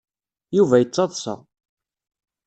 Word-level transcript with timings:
Yuba 0.57 0.75
yettaḍsa. 0.79 1.35